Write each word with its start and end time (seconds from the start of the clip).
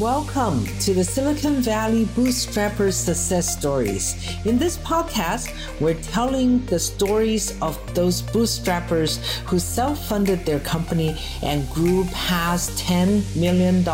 Welcome 0.00 0.64
to 0.78 0.94
the 0.94 1.04
Silicon 1.04 1.60
Valley 1.60 2.06
Bootstrappers 2.16 2.94
Success 2.94 3.54
Stories. 3.54 4.16
In 4.46 4.56
this 4.56 4.78
podcast, 4.78 5.52
we're 5.78 6.00
telling 6.00 6.64
the 6.64 6.78
stories 6.78 7.60
of 7.60 7.76
those 7.94 8.22
bootstrappers 8.22 9.18
who 9.44 9.58
self 9.58 10.08
funded 10.08 10.46
their 10.46 10.60
company 10.60 11.20
and 11.42 11.68
grew 11.68 12.04
past 12.14 12.78
$10 12.78 13.36
million 13.36 13.84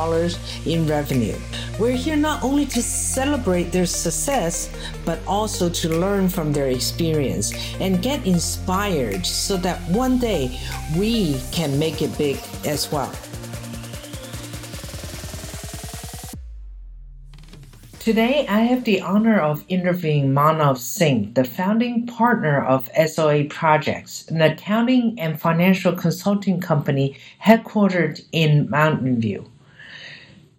in 0.65 0.87
revenue. 0.87 1.37
We're 1.81 1.97
here 1.97 2.15
not 2.15 2.45
only 2.45 2.67
to 2.67 2.83
celebrate 2.85 3.73
their 3.73 3.87
success, 3.87 4.71
but 5.05 5.19
also 5.27 5.69
to 5.69 5.89
learn 5.89 6.29
from 6.29 6.53
their 6.53 6.69
experience 6.69 7.53
and 7.81 8.01
get 8.01 8.25
inspired 8.25 9.27
so 9.27 9.57
that 9.57 9.81
one 9.91 10.21
day 10.21 10.61
we 10.97 11.41
can 11.51 11.77
make 11.81 12.01
it 12.01 12.17
big 12.17 12.39
as 12.65 12.93
well. 12.93 13.13
Today, 18.07 18.47
I 18.47 18.61
have 18.61 18.85
the 18.85 19.01
honor 19.01 19.37
of 19.37 19.65
interviewing 19.69 20.33
Manav 20.33 20.79
Singh, 20.79 21.33
the 21.33 21.43
founding 21.43 22.07
partner 22.07 22.65
of 22.65 22.89
SOA 23.05 23.47
Projects, 23.47 24.29
an 24.29 24.41
accounting 24.41 25.19
and 25.19 25.41
financial 25.41 25.93
consulting 25.93 26.61
company 26.61 27.17
headquartered 27.43 28.25
in 28.31 28.71
Mountain 28.71 29.21
View. 29.21 29.51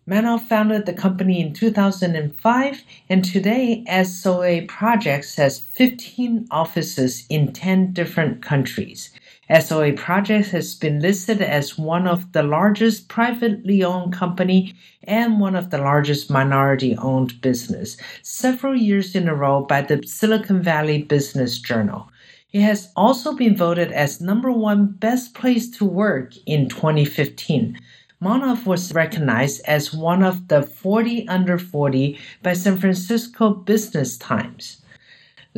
Manav 0.05 0.41
founded 0.41 0.85
the 0.85 0.91
company 0.91 1.39
in 1.39 1.53
2005, 1.53 2.83
and 3.07 3.23
today 3.23 3.85
SOA 4.03 4.63
Projects 4.67 5.37
has 5.37 5.57
15 5.57 6.49
offices 6.51 7.25
in 7.29 7.53
10 7.53 7.93
different 7.93 8.41
countries. 8.41 9.09
SOA 9.49 9.93
Projects 9.93 10.49
has 10.49 10.75
been 10.75 10.99
listed 10.99 11.41
as 11.41 11.77
one 11.77 12.05
of 12.05 12.33
the 12.33 12.43
largest 12.43 13.07
privately 13.07 13.81
owned 13.81 14.11
company 14.11 14.75
and 15.03 15.39
one 15.39 15.55
of 15.55 15.69
the 15.69 15.77
largest 15.77 16.29
minority 16.29 16.97
owned 16.97 17.39
business 17.39 17.95
several 18.21 18.75
years 18.75 19.15
in 19.15 19.29
a 19.29 19.33
row 19.33 19.61
by 19.61 19.81
the 19.81 20.03
Silicon 20.05 20.61
Valley 20.61 21.01
Business 21.01 21.59
Journal. 21.59 22.09
It 22.51 22.59
has 22.59 22.91
also 22.97 23.35
been 23.35 23.55
voted 23.55 23.93
as 23.93 24.19
number 24.19 24.51
one 24.51 24.87
best 24.87 25.33
place 25.33 25.69
to 25.77 25.85
work 25.85 26.33
in 26.45 26.67
2015. 26.67 27.79
Manav 28.21 28.65
was 28.65 28.93
recognized 28.93 29.61
as 29.65 29.93
one 29.93 30.23
of 30.23 30.49
the 30.49 30.61
40 30.61 31.25
under 31.29 31.57
40 31.57 32.19
by 32.43 32.51
San 32.51 32.75
Francisco 32.75 33.53
Business 33.53 34.17
Times. 34.17 34.81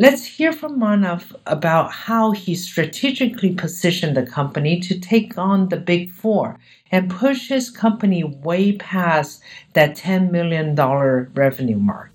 Let's 0.02 0.24
hear 0.24 0.54
from 0.54 0.80
Manav 0.80 1.36
about 1.46 1.92
how 1.92 2.32
he 2.32 2.56
strategically 2.56 3.54
positioned 3.54 4.16
the 4.16 4.26
company 4.26 4.80
to 4.80 4.98
take 4.98 5.38
on 5.38 5.68
the 5.68 5.76
big 5.76 6.10
four 6.10 6.58
and 6.90 7.10
push 7.12 7.50
his 7.50 7.70
company 7.70 8.24
way 8.24 8.78
past 8.78 9.44
that 9.74 9.98
$10 9.98 10.32
million 10.32 10.74
revenue 10.74 11.80
mark. 11.80 12.09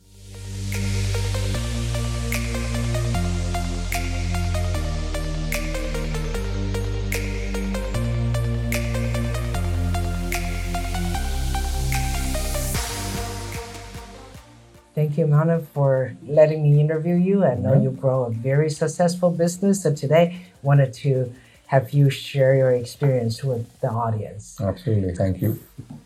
Thank 15.24 15.48
Manav, 15.48 15.66
for 15.68 16.14
letting 16.26 16.62
me 16.62 16.80
interview 16.80 17.14
you. 17.14 17.44
I 17.44 17.54
know 17.54 17.70
mm-hmm. 17.70 17.84
you 17.84 17.90
grow 17.92 18.24
a 18.24 18.30
very 18.30 18.68
successful 18.68 19.30
business. 19.30 19.82
So 19.82 19.94
today, 19.94 20.46
wanted 20.62 20.92
to 21.04 21.32
have 21.68 21.92
you 21.92 22.10
share 22.10 22.54
your 22.54 22.72
experience 22.72 23.42
with 23.42 23.80
the 23.80 23.88
audience. 23.88 24.60
Absolutely. 24.60 25.14
Thank 25.14 25.40
you. 25.40 25.58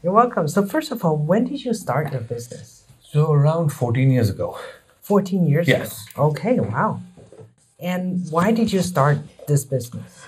You're 0.05 0.13
welcome. 0.13 0.47
So 0.47 0.65
first 0.65 0.93
of 0.93 1.05
all, 1.05 1.17
when 1.17 1.47
did 1.47 1.65
you 1.65 1.75
start 1.75 2.13
your 2.13 2.21
business? 2.21 2.85
So 3.03 3.33
around 3.33 3.71
14 3.71 4.11
years 4.11 4.31
ago. 4.31 4.57
14 5.03 5.47
years 5.47 5.67
yes. 5.67 6.07
ago? 6.13 6.23
Okay, 6.29 6.61
wow. 6.61 7.01
And 7.81 8.31
why 8.31 8.53
did 8.53 8.73
you 8.73 8.83
start 8.83 9.19
this 9.49 9.65
business? 9.65 10.27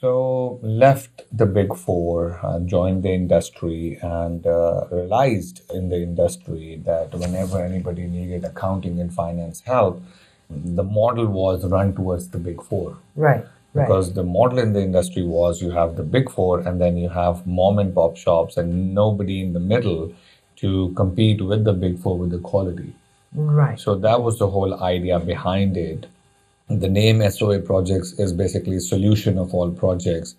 So 0.00 0.58
left 0.62 1.22
the 1.32 1.46
big 1.46 1.74
four, 1.74 2.38
uh, 2.42 2.60
joined 2.60 3.02
the 3.02 3.12
industry, 3.12 3.98
and 4.02 4.46
uh, 4.46 4.84
realized 4.90 5.62
in 5.72 5.88
the 5.88 5.96
industry 5.96 6.82
that 6.84 7.14
whenever 7.14 7.62
anybody 7.64 8.06
needed 8.06 8.44
accounting 8.44 9.00
and 9.00 9.12
finance 9.12 9.60
help, 9.60 10.02
the 10.50 10.84
model 10.84 11.26
was 11.26 11.64
run 11.64 11.94
towards 11.94 12.28
the 12.28 12.38
big 12.38 12.62
four. 12.62 12.98
Right. 13.14 13.46
Because 13.74 14.12
the 14.12 14.22
model 14.22 14.58
in 14.58 14.74
the 14.74 14.82
industry 14.82 15.22
was 15.22 15.62
you 15.62 15.70
have 15.70 15.96
the 15.96 16.02
big 16.02 16.30
four, 16.30 16.60
and 16.60 16.78
then 16.78 16.98
you 16.98 17.08
have 17.08 17.46
mom 17.46 17.78
and 17.78 17.94
pop 17.94 18.16
shops, 18.16 18.58
and 18.58 18.94
nobody 18.94 19.40
in 19.40 19.54
the 19.54 19.60
middle 19.60 20.12
to 20.56 20.92
compete 20.94 21.40
with 21.40 21.64
the 21.64 21.72
big 21.72 21.98
four 21.98 22.18
with 22.18 22.30
the 22.30 22.38
quality. 22.38 22.94
Right. 23.34 23.80
So 23.80 23.94
that 23.96 24.22
was 24.22 24.38
the 24.38 24.48
whole 24.48 24.82
idea 24.82 25.18
behind 25.20 25.76
it 25.76 26.06
the 26.68 26.88
name 26.88 27.28
SOA 27.30 27.60
projects 27.60 28.12
is 28.14 28.32
basically 28.32 28.80
solution 28.80 29.38
of 29.38 29.54
all 29.54 29.70
projects. 29.70 30.34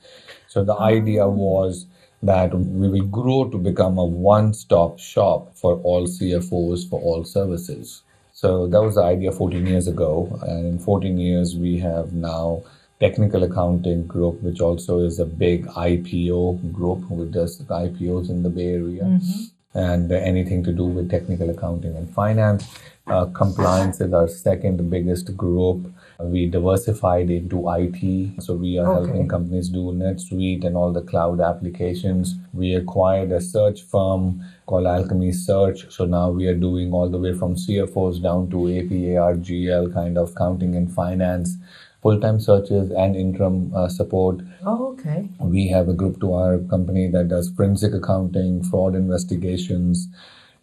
So 0.47 0.63
the 0.63 0.75
idea 0.75 1.27
was 1.27 1.85
that 2.23 2.53
we 2.53 2.89
will 2.89 3.05
grow 3.05 3.49
to 3.49 3.57
become 3.57 3.97
a 3.97 4.05
one-stop 4.05 4.99
shop 4.99 5.55
for 5.55 5.75
all 5.81 6.07
CFOs 6.07 6.89
for 6.89 6.99
all 6.99 7.23
services. 7.23 8.01
So 8.33 8.67
that 8.67 8.81
was 8.81 8.95
the 8.95 9.03
idea 9.03 9.31
14 9.31 9.65
years 9.65 9.87
ago, 9.87 10.39
and 10.43 10.65
in 10.65 10.79
14 10.79 11.17
years 11.17 11.55
we 11.55 11.79
have 11.79 12.13
now 12.13 12.63
technical 12.99 13.43
accounting 13.43 14.05
group, 14.07 14.41
which 14.41 14.59
also 14.59 14.99
is 14.99 15.19
a 15.19 15.25
big 15.25 15.65
IPO 15.67 16.71
group, 16.73 17.09
which 17.09 17.31
does 17.31 17.59
IPOs 17.61 18.29
in 18.29 18.43
the 18.43 18.49
Bay 18.49 18.73
Area, 18.73 19.03
mm-hmm. 19.03 19.77
and 19.79 20.11
anything 20.11 20.63
to 20.63 20.73
do 20.73 20.85
with 20.85 21.09
technical 21.09 21.49
accounting 21.49 21.95
and 21.95 22.13
finance. 22.13 22.67
Uh, 23.05 23.25
compliance 23.27 24.01
is 24.01 24.11
our 24.11 24.27
second 24.27 24.89
biggest 24.89 25.35
group 25.37 25.91
we 26.19 26.47
diversified 26.47 27.29
into 27.29 27.69
IT. 27.69 28.41
So 28.41 28.55
we 28.55 28.79
are 28.79 28.91
okay. 28.91 29.05
helping 29.05 29.27
companies 29.27 29.69
do 29.69 29.91
NetSuite 29.91 30.65
and 30.65 30.75
all 30.75 30.91
the 30.91 31.01
cloud 31.01 31.39
applications. 31.39 32.35
We 32.53 32.73
acquired 32.73 33.31
a 33.31 33.39
search 33.39 33.83
firm 33.83 34.43
called 34.65 34.87
Alchemy 34.87 35.31
Search. 35.31 35.91
So 35.91 36.05
now 36.05 36.29
we 36.29 36.47
are 36.47 36.55
doing 36.55 36.91
all 36.91 37.09
the 37.09 37.19
way 37.19 37.33
from 37.33 37.55
CFOs 37.55 38.21
down 38.21 38.49
to 38.49 38.57
APAR, 38.57 39.37
GL 39.37 39.93
kind 39.93 40.17
of 40.17 40.33
counting 40.35 40.75
and 40.75 40.91
finance 40.91 41.57
full-time 42.01 42.39
searches 42.39 42.91
and 42.91 43.15
interim 43.15 43.73
uh, 43.75 43.89
support. 43.89 44.39
Oh, 44.65 44.93
okay. 44.93 45.27
We 45.39 45.67
have 45.69 45.89
a 45.89 45.93
group 45.93 46.19
to 46.21 46.33
our 46.33 46.59
company 46.59 47.09
that 47.09 47.27
does 47.27 47.49
forensic 47.49 47.93
accounting, 47.93 48.63
fraud 48.63 48.95
investigations, 48.95 50.07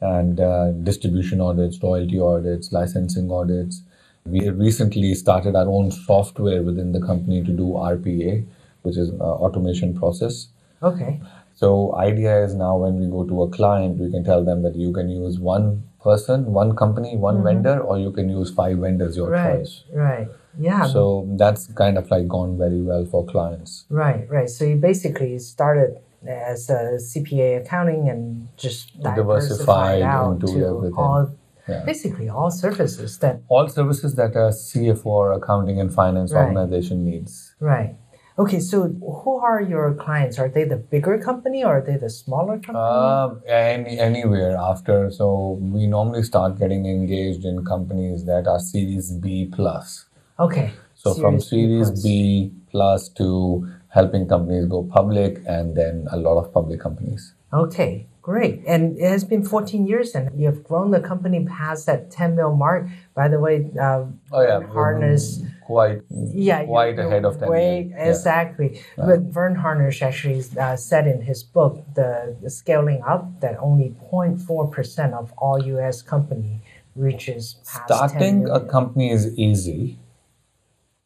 and 0.01 0.41
uh, 0.41 0.73
distribution 0.73 1.41
audits, 1.41 1.83
royalty 1.83 2.21
audits, 2.21 2.73
licensing 2.73 3.31
audits. 3.31 3.83
We 4.27 4.49
recently 4.49 5.15
started 5.15 5.55
our 5.55 5.67
own 5.67 5.91
software 5.91 6.62
within 6.62 6.93
the 6.93 7.01
company 7.01 7.43
to 7.43 7.51
do 7.51 7.75
RPA, 7.75 8.47
which 8.83 8.97
is 8.97 9.11
uh, 9.21 9.23
automation 9.23 9.95
process. 9.95 10.49
Okay. 10.83 11.21
So 11.55 11.95
idea 11.97 12.43
is 12.45 12.55
now 12.55 12.77
when 12.77 12.99
we 12.99 13.07
go 13.07 13.25
to 13.25 13.43
a 13.43 13.51
client, 13.51 13.99
we 13.99 14.11
can 14.11 14.25
tell 14.25 14.45
them 14.45 14.62
that 14.62 14.77
you 14.77 14.93
can 14.93 15.09
use 15.09 15.39
one 15.39 15.85
person, 16.03 16.47
one 16.47 16.75
company, 16.75 17.17
one 17.17 17.37
mm-hmm. 17.37 17.45
vendor, 17.45 17.81
or 17.81 17.99
you 17.99 18.11
can 18.12 18.29
use 18.29 18.51
five 18.51 18.79
vendors, 18.79 19.17
your 19.17 19.31
right, 19.31 19.59
choice. 19.59 19.85
Right. 19.93 20.29
Yeah. 20.59 20.87
So 20.87 21.29
that's 21.39 21.67
kind 21.69 21.97
of 21.97 22.11
like 22.11 22.27
gone 22.27 22.59
very 22.59 22.81
well 22.81 23.05
for 23.05 23.25
clients. 23.25 23.85
Right. 23.89 24.29
Right. 24.29 24.49
So 24.49 24.65
you 24.65 24.77
basically 24.77 25.39
started 25.39 25.99
as 26.27 26.71
a 26.71 26.99
CPA 26.99 27.62
accounting 27.62 28.09
and 28.09 28.49
just 28.56 29.01
diversified, 29.01 29.17
diversified 29.17 30.03
out 30.03 30.33
into 30.33 30.47
to 30.47 30.67
everything. 30.67 30.95
all 30.97 31.31
yeah. 31.69 31.83
basically 31.85 32.29
all 32.29 32.51
services 32.51 33.19
that 33.19 33.43
all 33.49 33.69
services 33.69 34.15
that 34.17 34.37
a 34.37 34.51
CFO 34.51 35.07
or 35.07 35.33
accounting 35.33 35.81
and 35.81 35.93
finance 35.93 36.33
right. 36.33 36.47
organization 36.47 37.05
needs. 37.05 37.55
Right. 37.61 37.97
Okay, 38.37 38.59
so 38.59 38.89
who 38.89 39.38
are 39.38 39.62
your 39.62 39.94
clients? 39.94 40.41
Are 40.41 40.49
they 40.49 40.65
the 40.65 40.77
bigger 40.77 41.19
company 41.19 41.62
or 41.62 41.79
are 41.79 41.81
they 41.81 41.97
the 41.97 42.11
smaller 42.11 42.59
company? 42.59 42.79
Uh, 42.79 43.29
any, 43.47 43.97
anywhere 44.00 44.56
after. 44.56 45.09
So 45.12 45.59
we 45.61 45.87
normally 45.87 46.25
start 46.25 46.59
getting 46.59 46.87
engaged 46.87 47.44
in 47.44 47.65
companies 47.65 48.25
that 48.25 48.49
are 48.49 48.59
Series 48.59 49.12
B 49.12 49.49
plus. 49.53 50.06
Okay. 50.41 50.73
So 50.94 51.12
series 51.12 51.23
from 51.23 51.41
Series 51.41 51.91
B 51.91 51.94
plus. 51.94 52.03
B 52.03 52.53
plus 52.73 53.09
to 53.11 53.69
helping 53.91 54.27
companies 54.27 54.67
go 54.67 54.83
public 54.83 55.41
and 55.47 55.77
then 55.77 56.09
a 56.11 56.17
lot 56.17 56.37
of 56.37 56.53
public 56.53 56.81
companies. 56.81 57.35
Okay. 57.53 58.09
Great. 58.25 58.62
And 58.67 58.97
it 58.97 59.06
has 59.06 59.23
been 59.23 59.44
14 59.44 59.87
years 59.87 60.15
and 60.15 60.31
you 60.41 60.47
have 60.47 60.65
grown 60.65 60.93
the 60.93 61.00
company 61.00 61.44
past 61.44 61.85
that 61.85 62.11
10 62.11 62.37
mil 62.37 62.56
mark. 62.56 62.87
By 63.15 63.29
the 63.29 63.38
way, 63.38 63.71
uh, 63.79 64.06
oh, 64.32 64.41
yeah. 64.41 64.62
Harnish. 64.67 65.44
Quite, 65.67 66.00
yeah, 66.09 66.65
quite 66.65 66.99
ahead 66.99 67.26
of 67.26 67.38
10 67.38 67.50
way, 67.50 67.93
mil. 67.93 68.09
Exactly. 68.09 68.81
Yeah. 68.97 69.05
But 69.05 69.21
Verne 69.25 69.56
Harnish 69.56 70.00
actually 70.00 70.43
uh, 70.59 70.75
said 70.76 71.06
in 71.06 71.21
his 71.21 71.43
book, 71.43 71.85
the, 71.94 72.35
the 72.41 72.49
scaling 72.49 73.03
up, 73.06 73.43
that 73.43 73.59
only 73.61 73.94
0.4% 74.11 75.12
of 75.12 75.31
all 75.37 75.62
US 75.62 76.00
company 76.00 76.62
reaches 76.97 77.56
past 77.67 77.85
Starting 77.85 78.49
a 78.49 78.61
company 78.61 79.11
is 79.11 79.38
easy. 79.38 79.99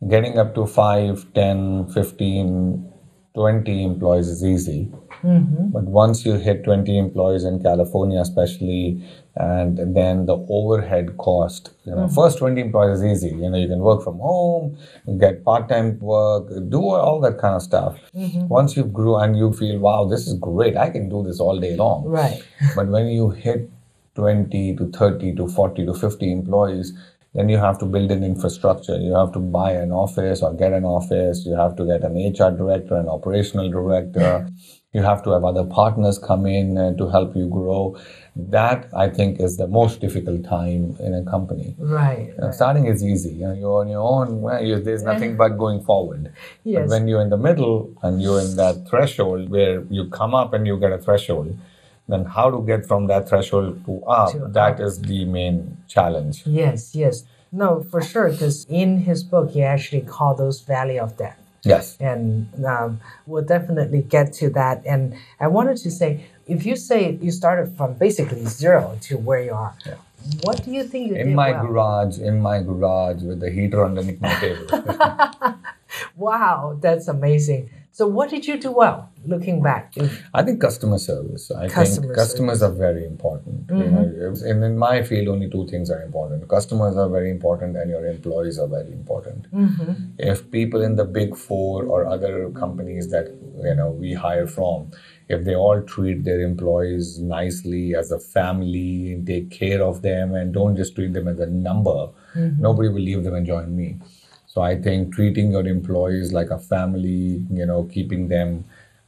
Getting 0.09 0.39
up 0.39 0.55
to 0.55 0.67
5, 0.67 1.35
10, 1.35 1.89
15, 1.89 2.93
20 3.35 3.85
employees 3.85 4.29
is 4.29 4.45
easy. 4.45 4.93
Mm-hmm. 5.23 5.71
But 5.71 5.85
once 5.85 6.25
you 6.25 6.35
hit 6.35 6.65
20 6.65 6.97
employees 6.99 7.45
in 7.45 7.63
California, 7.63 8.21
especially, 8.21 9.03
and 9.35 9.95
then 9.97 10.27
the 10.27 10.37
overhead 10.49 11.17
cost, 11.17 11.71
you 11.85 11.95
know, 11.95 12.09
first 12.09 12.39
20 12.39 12.61
employees 12.61 13.01
is 13.01 13.05
easy. 13.05 13.37
You 13.37 13.51
know, 13.51 13.57
you 13.57 13.69
can 13.69 13.81
work 13.81 14.03
from 14.03 14.19
home, 14.19 14.77
get 15.19 15.45
part 15.45 15.69
time 15.69 15.99
work, 16.01 16.49
do 16.69 16.83
all 16.83 17.21
that 17.21 17.39
kind 17.39 17.55
of 17.55 17.63
stuff. 17.63 17.99
Once 18.15 18.77
you 18.77 18.85
grew 18.85 19.17
and 19.17 19.37
you 19.37 19.53
feel, 19.53 19.79
wow, 19.79 20.05
this 20.05 20.27
is 20.27 20.35
great, 20.35 20.77
I 20.77 20.91
can 20.91 21.09
do 21.09 21.23
this 21.23 21.41
all 21.41 21.59
day 21.59 21.77
long. 21.77 22.05
Right. 22.05 22.43
But 22.77 22.89
when 22.89 23.09
you 23.09 23.31
hit 23.31 23.71
20 24.15 24.77
to 24.77 24.91
30 24.91 25.37
to 25.37 25.49
40 25.49 25.87
to 25.87 25.95
50 25.95 26.33
employees, 26.33 26.93
then 27.35 27.49
you 27.49 27.59
have 27.59 27.79
to 27.79 27.85
build 27.85 28.11
an 28.11 28.25
infrastructure. 28.25 28.97
You 28.97 29.15
have 29.15 29.33
to 29.33 29.39
buy 29.39 29.73
an 29.73 29.93
office 29.93 30.43
or 30.43 30.55
get 30.55 30.73
an 30.73 30.85
office. 30.85 31.45
You 31.47 31.55
have 31.55 31.77
to 31.77 31.85
get 31.87 32.03
an 32.03 32.17
HR 32.17 32.51
director, 32.51 32.97
an 32.97 33.09
operational 33.09 33.71
director. 33.71 34.49
You 34.95 35.03
have 35.03 35.23
to 35.25 35.31
have 35.31 35.45
other 35.45 35.65
partners 35.65 36.19
come 36.19 36.47
in 36.47 36.79
uh, 36.79 36.95
to 36.95 37.11
help 37.11 37.37
you 37.37 37.47
grow. 37.49 37.99
That 38.35 38.89
I 38.97 39.11
think 39.11 39.39
is 39.39 39.59
the 39.59 39.67
most 39.69 40.01
difficult 40.01 40.45
time 40.45 40.97
in 40.99 41.13
a 41.13 41.23
company. 41.31 41.75
Right. 41.79 42.29
You 42.29 42.41
know, 42.41 42.51
starting 42.53 42.87
is 42.87 43.05
easy. 43.05 43.35
You 43.35 43.49
know, 43.49 43.53
you're 43.53 43.81
on 43.81 43.89
your 43.89 44.01
own. 44.01 44.41
Well, 44.41 44.65
you, 44.65 44.81
there's 44.81 45.03
nothing 45.03 45.37
but 45.37 45.59
going 45.59 45.85
forward. 45.85 46.33
Yes. 46.65 46.89
But 46.89 46.89
when 46.89 47.09
you're 47.09 47.21
in 47.21 47.29
the 47.29 47.37
middle 47.37 47.93
and 48.03 48.23
you're 48.23 48.41
in 48.41 48.57
that 48.57 48.89
threshold 48.89 49.51
where 49.51 49.83
you 49.91 50.09
come 50.09 50.35
up 50.35 50.55
and 50.55 50.67
you 50.67 50.81
get 50.81 50.93
a 50.93 50.99
threshold, 50.99 51.59
then 52.09 52.25
how 52.25 52.51
to 52.51 52.65
get 52.65 52.87
from 52.87 53.09
that 53.09 53.29
threshold 53.29 53.85
to 53.85 54.03
up? 54.07 54.33
To 54.33 54.49
that 54.49 54.81
is 54.81 55.03
the 55.03 55.27
main 55.27 55.77
challenge. 55.87 56.45
Yes, 56.47 56.95
yes. 56.95 57.25
No, 57.53 57.83
for 57.83 58.01
sure, 58.01 58.31
because 58.31 58.65
in 58.71 59.01
his 59.01 59.23
book, 59.23 59.51
he 59.51 59.63
actually 59.63 60.01
called 60.01 60.39
those 60.39 60.63
valley 60.63 60.99
of 60.99 61.19
death. 61.19 61.39
Yes. 61.69 61.97
And 62.01 62.49
um, 62.65 63.01
we'll 63.27 63.45
definitely 63.45 64.03
get 64.03 64.33
to 64.35 64.51
that. 64.51 64.83
And 64.87 65.15
I 65.41 65.49
wanted 65.49 65.77
to 65.79 65.91
say, 65.91 66.25
if 66.47 66.65
you 66.67 66.77
say 66.77 67.19
you 67.21 67.31
started 67.31 67.77
from 67.77 67.95
basically 67.95 68.45
zero 68.47 68.99
to 69.03 69.17
where 69.19 69.43
you 69.43 69.53
are, 69.53 69.75
Yeah. 69.87 69.95
what 70.43 70.65
do 70.65 70.71
you 70.71 70.85
think 70.85 71.09
you 71.09 71.15
did? 71.15 71.21
In 71.23 71.27
did 71.29 71.37
my 71.37 71.51
well? 71.53 71.67
garage, 71.67 72.19
in 72.19 72.41
my 72.41 72.63
garage 72.63 73.23
with 73.23 73.41
the 73.41 73.51
heater 73.51 73.85
underneath 73.85 74.21
my 74.21 74.35
table. 74.41 74.67
Wow, 76.17 76.77
that's 76.81 77.09
amazing. 77.09 77.71
So, 77.99 78.07
what 78.07 78.31
did 78.31 78.47
you 78.47 78.57
do 78.61 78.71
well, 78.71 79.11
looking 79.27 79.61
back? 79.61 79.93
I 80.33 80.45
think 80.45 80.61
customer 80.61 80.99
service. 80.99 81.51
I 81.51 81.67
Customer 81.67 82.07
think 82.07 82.15
customers 82.15 82.63
are 82.63 82.71
very 82.71 83.05
important. 83.05 83.69
You 83.69 83.91
know, 83.91 84.05
mm-hmm. 84.05 84.47
and 84.49 84.63
in 84.63 84.79
my 84.79 85.03
field, 85.03 85.27
only 85.27 85.51
two 85.51 85.67
things 85.67 85.91
are 85.91 86.01
important. 86.01 86.47
Customers 86.49 86.97
are 86.97 87.09
very 87.09 87.29
important, 87.29 87.77
and 87.77 87.91
your 87.91 88.07
employees 88.07 88.57
are 88.61 88.69
very 88.69 88.93
important. 88.93 89.51
Mm-hmm. 89.53 89.95
If 90.17 90.49
people 90.53 90.81
in 90.83 90.95
the 90.95 91.05
big 91.05 91.37
four 91.37 91.87
or 91.87 92.07
other 92.07 92.51
companies 92.51 93.11
that 93.11 93.35
you 93.65 93.75
know 93.75 93.91
we 93.91 94.15
hire 94.15 94.47
from, 94.47 94.93
if 95.29 95.45
they 95.45 95.57
all 95.57 95.83
treat 95.83 96.23
their 96.23 96.41
employees 96.41 97.19
nicely 97.19 97.97
as 97.97 98.13
a 98.13 98.21
family 98.21 99.15
and 99.15 99.27
take 99.27 99.51
care 99.51 99.83
of 99.83 100.03
them 100.03 100.37
and 100.37 100.55
don't 100.55 100.77
just 100.77 100.95
treat 100.95 101.15
them 101.15 101.27
as 101.27 101.41
a 101.41 101.47
number, 101.47 101.99
mm-hmm. 102.37 102.63
nobody 102.63 102.89
will 102.91 103.07
leave 103.11 103.25
them 103.25 103.35
and 103.35 103.45
join 103.45 103.75
me. 103.75 103.97
So 104.49 104.63
I 104.63 104.75
think 104.81 105.15
treating 105.15 105.53
your 105.53 105.67
employees 105.67 106.33
like 106.33 106.51
a 106.51 106.59
family, 106.59 107.45
you 107.51 107.67
know, 107.67 107.85
keeping 107.85 108.29
them 108.29 108.65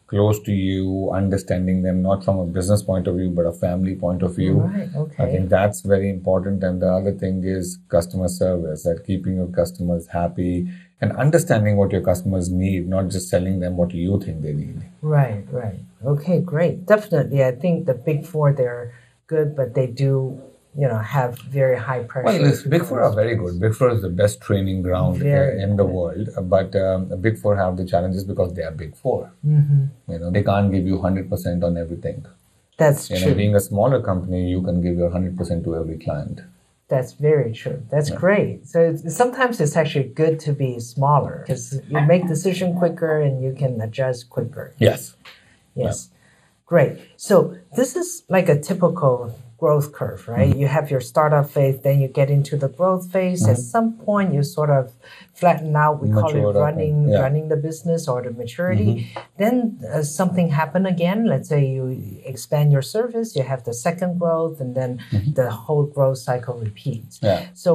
close 0.07 0.41
to 0.43 0.53
you, 0.53 1.11
understanding 1.13 1.83
them 1.83 2.03
not 2.03 2.25
from 2.25 2.39
a 2.39 2.45
business 2.45 2.83
point 2.83 3.07
of 3.07 3.15
view 3.17 3.31
but 3.31 3.47
a 3.47 3.53
family 3.53 3.95
point 3.95 4.23
of 4.23 4.35
view. 4.37 4.55
Right, 4.55 4.91
okay. 4.95 5.25
I 5.25 5.27
think 5.31 5.49
that's 5.49 5.83
very 5.83 6.11
important. 6.11 6.63
And 6.65 6.83
the 6.83 6.93
other 6.93 7.13
thing 7.13 7.45
is 7.45 7.79
customer 7.89 8.29
service, 8.29 8.83
that 8.83 9.05
keeping 9.07 9.37
your 9.37 9.47
customers 9.47 10.09
happy 10.09 10.69
and 11.01 11.13
understanding 11.13 11.77
what 11.77 11.93
your 11.93 12.03
customers 12.03 12.51
need, 12.51 12.89
not 12.89 13.09
just 13.09 13.29
selling 13.29 13.61
them 13.61 13.77
what 13.77 13.95
you 13.95 14.21
think 14.21 14.43
they 14.43 14.53
need. 14.53 14.83
Right, 15.01 15.45
right. 15.51 15.81
Okay, 16.05 16.41
great. 16.41 16.87
Definitely. 16.87 17.43
I 17.45 17.53
think 17.53 17.87
the 17.87 17.95
big 17.95 18.27
four, 18.27 18.53
they're 18.53 18.93
good, 19.27 19.57
but 19.57 19.75
they 19.75 19.87
do, 19.87 20.43
you 20.77 20.87
know, 20.87 20.99
have 20.99 21.39
very 21.41 21.77
high 21.77 22.03
pressure. 22.05 22.27
Well, 22.27 22.43
this 22.51 22.63
Big 22.63 22.85
Four 22.85 23.01
are 23.03 23.13
very 23.13 23.35
good. 23.37 23.61
Big 23.61 23.75
Four 23.75 23.91
is 23.91 24.03
the 24.03 24.09
best 24.09 24.41
training 24.41 24.83
ground 24.83 25.17
Very 25.17 25.61
in 25.63 25.77
the 25.77 25.85
world. 25.85 26.29
Uh, 26.37 26.43
But 26.43 26.75
um, 26.77 27.21
Big 27.21 27.39
Four 27.39 27.57
have 27.57 27.77
the 27.77 27.85
challenges 27.85 28.25
because 28.25 28.55
they 28.55 28.63
are 28.63 28.71
Big 28.71 28.95
4 28.95 29.33
Mhm. 29.47 29.89
You 30.09 30.19
know, 30.21 30.31
they 30.31 30.43
can't 30.43 30.71
give 30.71 30.87
you 30.87 30.97
100% 30.99 31.65
on 31.65 31.77
everything. 31.77 32.25
That's 32.79 33.11
You 33.11 33.17
know, 33.21 33.27
true. 33.27 33.35
being 33.35 33.55
a 33.55 33.61
smaller 33.61 34.01
company, 34.01 34.49
you 34.49 34.63
can 34.63 34.81
give 34.81 34.97
your 34.97 35.11
100% 35.11 35.65
to 35.65 35.77
every 35.77 35.99
client. 35.99 36.41
That's 36.89 37.13
very 37.13 37.53
true. 37.53 37.83
That's 37.89 38.11
great. 38.11 38.67
So 38.67 38.81
it's, 38.81 39.15
sometimes 39.15 39.61
it's 39.61 39.77
actually 39.77 40.09
good 40.23 40.41
to 40.41 40.53
be 40.53 40.81
smaller 40.81 41.45
because 41.47 41.81
you 41.89 42.01
make 42.01 42.27
decision 42.27 42.77
quicker 42.77 43.21
and 43.21 43.43
you 43.45 43.53
can 43.53 43.81
adjust 43.81 44.29
quicker. 44.29 44.73
Yes. 44.79 45.15
Yes. 45.77 46.11
Great. 46.67 46.99
So 47.17 47.57
this 47.77 47.95
is 47.97 48.25
like 48.29 48.49
a 48.49 48.59
typical 48.59 49.33
growth 49.61 49.93
curve, 49.93 50.27
right? 50.27 50.51
Mm-hmm. 50.51 50.61
You 50.63 50.69
have 50.77 50.91
your 50.91 51.01
startup 51.13 51.47
phase, 51.51 51.77
then 51.87 52.01
you 52.01 52.09
get 52.09 52.29
into 52.31 52.57
the 52.57 52.69
growth 52.79 53.05
phase. 53.13 53.47
At 53.47 53.59
some 53.59 53.89
point, 54.09 54.33
you 54.37 54.43
sort 54.43 54.71
of 54.79 54.85
flatten 55.41 55.77
out. 55.77 55.95
We 56.03 56.09
call 56.11 56.31
it 56.35 56.41
running, 56.67 56.97
yeah. 56.97 57.15
Mm-hmm. 57.15 57.23
running 57.27 57.49
the 57.55 57.57
business 57.69 58.09
or 58.09 58.19
the 58.23 58.31
maturity. 58.43 58.93
Then 59.37 59.79
uh, 59.93 60.03
something 60.03 60.49
happen 60.63 60.87
again. 60.87 61.27
Let's 61.27 61.49
say 61.53 61.61
you 61.77 61.85
expand 62.25 62.73
your 62.73 62.83
service, 62.97 63.29
you 63.37 63.43
have 63.53 63.63
the 63.65 63.75
second 63.87 64.19
growth, 64.19 64.57
and 64.65 64.75
then 64.81 64.91
Mm-hmm. 65.11 65.33
the 65.41 65.51
whole 65.51 65.85
growth 65.97 66.19
cycle 66.19 66.55
repeats. 66.67 67.15
Yeah. 67.23 67.41
So 67.65 67.71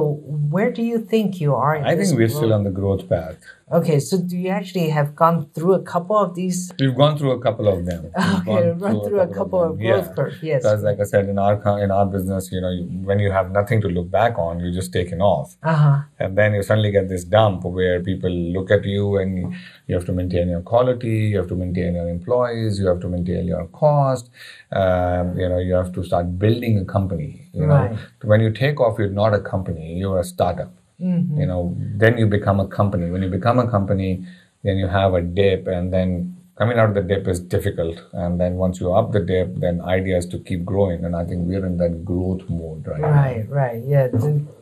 where 0.54 0.70
do 0.78 0.82
you 0.82 0.98
think 1.12 1.40
you 1.44 1.54
are? 1.54 1.74
In 1.76 1.84
I 1.84 1.94
think 1.96 2.08
we're 2.10 2.26
growth- 2.26 2.36
still 2.40 2.52
on 2.58 2.64
the 2.68 2.74
growth 2.80 3.04
path. 3.08 3.36
Okay, 3.72 3.98
so 3.98 4.16
do 4.22 4.36
you 4.36 4.48
actually 4.50 4.90
have 4.90 5.16
gone 5.16 5.50
through 5.52 5.74
a 5.74 5.82
couple 5.82 6.16
of 6.16 6.36
these? 6.36 6.70
We've 6.78 6.94
gone 6.94 7.18
through 7.18 7.32
a 7.32 7.40
couple 7.40 7.66
of 7.66 7.84
them. 7.84 8.12
We've 8.14 8.34
Okay, 8.38 8.44
gone 8.70 8.78
run 8.78 9.04
through 9.04 9.18
a 9.18 9.26
couple 9.26 9.60
of 9.60 9.70
them. 9.76 9.86
growth 9.88 10.06
Yeah. 10.06 10.14
curve. 10.14 10.34
Yes. 10.40 10.62
Because, 10.62 10.84
like 10.84 11.00
I 11.00 11.02
said, 11.02 11.28
in 11.28 11.36
our 11.36 11.54
in 11.84 11.90
our 11.90 12.06
business, 12.06 12.52
you 12.52 12.60
know, 12.60 12.70
you, 12.70 12.84
when 13.08 13.18
you 13.18 13.32
have 13.32 13.50
nothing 13.50 13.80
to 13.80 13.88
look 13.88 14.08
back 14.08 14.38
on, 14.38 14.60
you're 14.60 14.72
just 14.72 14.92
taking 14.92 15.20
off, 15.20 15.56
Uh 15.64 15.74
huh. 15.74 15.96
and 16.20 16.38
then 16.38 16.54
you 16.54 16.62
suddenly 16.62 16.92
get 16.92 17.08
this 17.08 17.24
dump 17.24 17.64
where 17.64 18.00
people 18.10 18.30
look 18.30 18.70
at 18.70 18.84
you, 18.84 19.16
and 19.16 19.52
you 19.88 19.96
have 19.96 20.06
to 20.12 20.12
maintain 20.12 20.48
your 20.48 20.60
quality, 20.60 21.16
you 21.32 21.36
have 21.42 21.48
to 21.48 21.56
maintain 21.56 21.96
your 21.96 22.08
employees, 22.08 22.78
you 22.78 22.86
have 22.86 23.00
to 23.00 23.08
maintain 23.08 23.46
your 23.48 23.66
cost. 23.82 24.30
Um, 24.70 25.36
you 25.36 25.48
know, 25.48 25.58
you 25.58 25.74
have 25.74 25.90
to 25.98 26.04
start 26.04 26.38
building 26.38 26.78
a 26.78 26.84
company. 26.84 27.30
You 27.52 27.66
know, 27.66 27.74
Right. 27.82 27.98
when 28.32 28.40
you 28.48 28.52
take 28.52 28.78
off, 28.80 28.96
you're 29.00 29.16
not 29.22 29.34
a 29.34 29.40
company; 29.54 29.94
you're 30.04 30.20
a 30.20 30.24
startup. 30.34 30.72
Mm-hmm. 31.00 31.40
You 31.40 31.46
know, 31.46 31.76
then 31.96 32.18
you 32.18 32.26
become 32.26 32.60
a 32.60 32.66
company. 32.68 33.10
When 33.10 33.22
you 33.22 33.28
become 33.30 33.58
a 33.58 33.68
company, 33.70 34.24
then 34.62 34.76
you 34.78 34.88
have 34.88 35.14
a 35.14 35.20
dip, 35.22 35.66
and 35.66 35.92
then 35.92 36.32
coming 36.58 36.78
out 36.78 36.88
of 36.88 36.94
the 36.94 37.02
dip 37.02 37.28
is 37.28 37.38
difficult. 37.38 38.00
And 38.14 38.40
then 38.40 38.54
once 38.54 38.80
you're 38.80 38.96
up 38.96 39.12
the 39.12 39.20
dip, 39.20 39.56
then 39.56 39.82
idea 39.82 40.16
is 40.16 40.24
to 40.26 40.38
keep 40.38 40.64
growing. 40.64 41.04
And 41.04 41.14
I 41.14 41.22
think 41.26 41.46
we're 41.46 41.66
in 41.66 41.76
that 41.76 42.02
growth 42.02 42.48
mode 42.48 42.86
right, 42.86 43.00
Right, 43.02 43.48
right. 43.50 43.82
Yeah, 43.86 44.08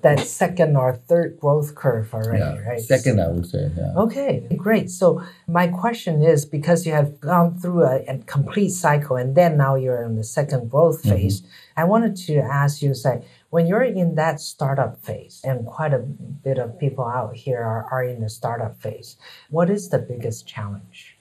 that 0.03 0.19
second 0.27 0.77
or 0.77 0.97
third 0.97 1.39
growth 1.39 1.77
curve 1.77 2.13
now. 2.13 2.19
already, 2.19 2.39
Yeah. 2.41 2.69
right? 2.69 2.81
Second, 2.81 3.21
I 3.21 3.29
would 3.29 3.47
say. 3.47 3.71
Yeah. 3.77 3.93
Okay, 3.97 4.45
great. 4.57 4.91
So 4.91 5.23
my 5.47 5.69
question 5.69 6.21
is 6.21 6.45
because 6.45 6.85
you 6.85 6.93
have 6.93 7.21
gone 7.21 7.59
through 7.61 7.85
a, 7.85 7.97
a 8.09 8.19
complete 8.27 8.71
cycle 8.71 9.15
and 9.15 9.37
then 9.37 9.57
now 9.57 9.77
you're 9.77 10.03
in 10.03 10.17
the 10.17 10.25
second 10.25 10.71
growth 10.73 11.01
Mm-hmm. 11.05 11.11
phase, 11.11 11.43
I 11.77 11.85
wanted 11.85 12.17
to 12.27 12.39
ask 12.39 12.83
you, 12.83 12.93
say, 12.95 13.25
when 13.55 13.69
you're 13.69 13.85
in 13.85 14.17
that 14.17 14.41
startup 14.41 15.01
phase, 15.07 15.41
and 15.45 15.65
quite 15.65 15.95
a 15.95 16.01
bit 16.01 16.59
of 16.59 16.77
people 16.77 17.05
out 17.07 17.37
here 17.37 17.63
are, 17.63 17.87
are 17.89 18.03
in 18.03 18.21
the 18.21 18.29
startup 18.29 18.83
phase, 18.83 19.17
what 19.49 19.71
is 19.71 19.91
the 19.91 19.99
biggest 19.99 20.45
challenge? 20.45 21.17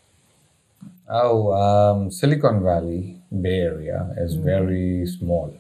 Oh, 1.08 1.54
um, 1.54 2.10
Silicon 2.10 2.64
Valley, 2.64 3.22
Bay 3.44 3.60
Area 3.60 4.00
is 4.18 4.34
Mm-hmm. 4.34 4.46
very 4.54 5.06
small. 5.06 5.56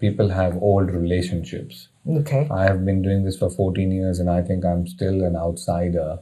People 0.00 0.30
have 0.30 0.56
old 0.70 0.90
relationships. 0.90 1.88
Okay. 2.20 2.48
I 2.50 2.62
have 2.64 2.82
been 2.86 3.02
doing 3.02 3.22
this 3.24 3.36
for 3.36 3.50
14 3.50 3.92
years 3.92 4.18
and 4.18 4.30
I 4.30 4.40
think 4.40 4.64
I'm 4.64 4.86
still 4.86 5.22
an 5.22 5.36
outsider. 5.36 6.18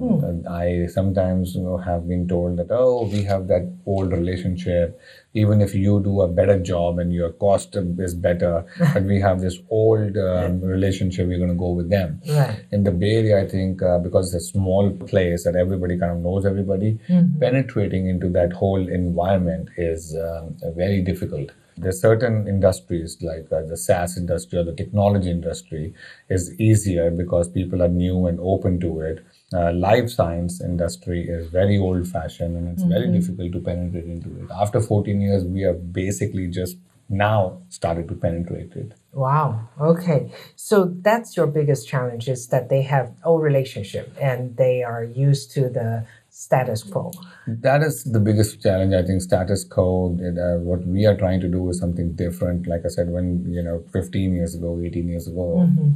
And 0.00 0.46
I 0.46 0.86
sometimes 0.86 1.54
you 1.56 1.62
know, 1.62 1.76
have 1.76 2.08
been 2.08 2.28
told 2.28 2.56
that, 2.58 2.68
oh, 2.70 3.08
we 3.12 3.24
have 3.24 3.48
that 3.48 3.72
old 3.84 4.12
relationship. 4.12 5.00
Even 5.34 5.60
if 5.60 5.74
you 5.74 6.00
do 6.02 6.20
a 6.20 6.28
better 6.28 6.58
job 6.58 6.98
and 6.98 7.12
your 7.12 7.32
cost 7.32 7.76
is 7.76 8.14
better, 8.14 8.64
but 8.94 9.02
we 9.02 9.20
have 9.20 9.40
this 9.40 9.58
old 9.70 10.16
um, 10.16 10.60
relationship, 10.60 11.26
we're 11.26 11.38
going 11.38 11.50
to 11.50 11.56
go 11.56 11.70
with 11.70 11.90
them. 11.90 12.20
Right. 12.28 12.64
In 12.70 12.84
the 12.84 12.92
Bay 12.92 13.16
Area, 13.16 13.42
I 13.42 13.48
think 13.48 13.82
uh, 13.82 13.98
because 13.98 14.32
it's 14.32 14.44
a 14.44 14.48
small 14.48 14.90
place 14.90 15.44
that 15.44 15.56
everybody 15.56 15.98
kind 15.98 16.12
of 16.12 16.18
knows 16.18 16.46
everybody, 16.46 16.98
penetrating 17.40 18.08
into 18.08 18.28
that 18.30 18.52
whole 18.52 18.88
environment 18.88 19.68
is 19.76 20.16
um, 20.16 20.56
very 20.76 21.02
difficult. 21.02 21.50
There's 21.80 22.00
certain 22.00 22.48
industries 22.48 23.18
like 23.22 23.46
uh, 23.52 23.62
the 23.62 23.76
SaaS 23.76 24.16
industry 24.16 24.58
or 24.58 24.64
the 24.64 24.74
technology 24.74 25.30
industry 25.30 25.94
is 26.28 26.52
easier 26.60 27.10
because 27.10 27.48
people 27.48 27.82
are 27.82 27.88
new 27.88 28.26
and 28.26 28.38
open 28.40 28.80
to 28.80 29.00
it. 29.00 29.24
Uh, 29.54 29.72
life 29.72 30.10
science 30.10 30.60
industry 30.60 31.26
is 31.26 31.48
very 31.48 31.78
old 31.78 32.06
fashioned 32.06 32.54
and 32.56 32.68
it's 32.68 32.82
very 32.82 33.10
difficult 33.10 33.50
to 33.52 33.60
penetrate 33.60 34.04
into 34.04 34.28
it. 34.40 34.50
After 34.50 34.80
14 34.80 35.20
years, 35.20 35.44
we 35.44 35.62
have 35.62 35.90
basically 35.92 36.48
just 36.48 36.76
now 37.08 37.62
started 37.70 38.06
to 38.08 38.14
penetrate 38.14 38.72
it. 38.74 38.92
Wow. 39.12 39.66
Okay. 39.80 40.30
So 40.56 40.92
that's 41.00 41.34
your 41.34 41.46
biggest 41.46 41.88
challenge 41.88 42.28
is 42.28 42.48
that 42.48 42.68
they 42.68 42.82
have 42.82 43.14
old 43.24 43.42
relationship 43.42 44.14
and 44.20 44.54
they 44.58 44.82
are 44.82 45.02
used 45.02 45.50
to 45.52 45.70
the 45.70 46.06
status 46.38 46.84
quo? 46.84 47.10
That 47.46 47.82
is 47.82 48.04
the 48.04 48.20
biggest 48.20 48.62
challenge. 48.62 48.94
I 48.94 49.02
think 49.02 49.22
status 49.22 49.64
quo. 49.64 50.16
Uh, 50.20 50.60
what 50.60 50.86
we 50.86 51.04
are 51.06 51.16
trying 51.16 51.40
to 51.40 51.48
do 51.48 51.68
is 51.70 51.78
something 51.78 52.12
different. 52.12 52.66
Like 52.66 52.82
I 52.84 52.88
said, 52.88 53.08
when 53.10 53.50
you 53.52 53.62
know, 53.62 53.82
15 53.92 54.34
years 54.34 54.54
ago, 54.54 54.80
18 54.82 55.08
years 55.08 55.26
ago, 55.26 55.66
Mm-hmm. 55.68 55.90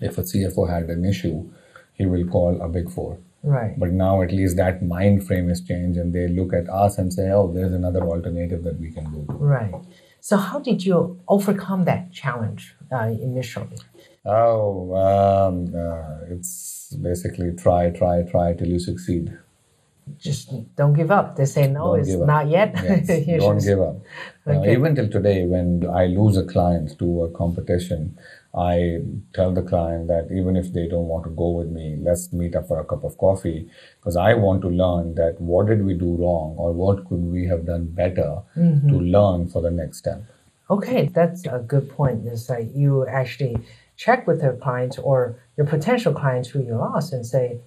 if 0.00 0.18
a 0.18 0.22
CFO 0.22 0.68
had 0.68 0.84
an 0.90 1.04
issue, 1.04 1.50
he 2.00 2.06
will 2.06 2.26
call 2.36 2.60
a 2.62 2.68
big 2.68 2.90
four. 2.90 3.18
Right. 3.42 3.78
But 3.82 3.90
now 3.92 4.14
at 4.22 4.32
least 4.32 4.56
that 4.56 4.82
mind 4.82 5.26
frame 5.26 5.48
has 5.52 5.60
changed, 5.70 5.98
and 5.98 6.12
they 6.16 6.26
look 6.28 6.52
at 6.60 6.66
us 6.84 6.98
and 6.98 7.12
say, 7.18 7.26
"Oh, 7.38 7.46
there's 7.56 7.72
another 7.80 8.02
alternative 8.14 8.64
that 8.68 8.78
we 8.84 8.90
can 8.96 9.06
do." 9.14 9.20
Right. 9.54 9.74
So 10.28 10.36
how 10.36 10.58
did 10.68 10.84
you 10.88 10.98
overcome 11.36 11.84
that 11.90 12.02
challenge 12.22 12.74
uh, 12.92 13.10
initially? 13.28 13.78
Oh, 14.26 14.94
um, 15.06 15.54
uh, 15.84 16.34
it's 16.34 16.92
basically 17.08 17.52
try, 17.64 17.82
try, 18.00 18.16
try 18.34 18.52
till 18.58 18.68
you 18.74 18.78
succeed. 18.78 19.24
Just 20.18 20.44
don't 20.76 20.92
give 21.00 21.10
up. 21.18 21.36
They 21.36 21.46
say 21.46 21.64
no, 21.68 21.84
Don't 21.96 22.00
it's 22.00 22.16
not 22.34 22.44
yet. 22.58 22.70
Yes, 22.74 23.06
don't 23.44 23.56
just- 23.56 23.66
give 23.70 23.80
up. 23.80 23.96
Now, 24.46 24.60
Okay. 24.60 24.72
even 24.76 24.94
till 24.96 25.08
today, 25.18 25.46
when 25.46 25.68
I 26.02 26.04
lose 26.18 26.36
a 26.36 26.44
client 26.54 26.98
to 27.00 27.08
a 27.26 27.28
competition, 27.42 28.02
I 28.54 29.02
tell 29.32 29.52
the 29.52 29.62
client 29.62 30.08
that 30.08 30.28
even 30.32 30.56
if 30.56 30.72
they 30.72 30.88
don't 30.88 31.06
want 31.06 31.24
to 31.24 31.30
go 31.30 31.50
with 31.50 31.68
me, 31.68 31.96
let's 32.00 32.32
meet 32.32 32.56
up 32.56 32.66
for 32.66 32.80
a 32.80 32.84
cup 32.84 33.04
of 33.04 33.16
coffee 33.16 33.68
because 34.00 34.16
I 34.16 34.34
want 34.34 34.62
to 34.62 34.68
learn 34.68 35.14
that 35.14 35.40
what 35.40 35.66
did 35.68 35.84
we 35.84 35.94
do 35.94 36.16
wrong 36.16 36.54
or 36.58 36.72
what 36.72 37.06
could 37.08 37.24
we 37.32 37.46
have 37.46 37.64
done 37.66 37.86
better 37.86 38.42
Mm-hmm. 38.56 38.88
to 38.88 38.96
learn 38.98 39.48
for 39.48 39.62
the 39.62 39.70
next 39.70 39.98
step. 39.98 40.22
Okay, 40.68 41.06
that's 41.14 41.46
a 41.46 41.58
good 41.60 41.88
point. 41.90 42.26
Is 42.26 42.48
like 42.50 42.68
you 42.74 43.06
actually 43.06 43.56
check 43.96 44.26
with 44.26 44.42
your 44.42 44.54
clients 44.54 44.98
or 44.98 45.36
your 45.56 45.66
potential 45.66 46.12
clients 46.12 46.48
who 46.48 46.60
you 46.62 46.74
lost 46.74 47.12
and 47.12 47.24
say, 47.24 47.60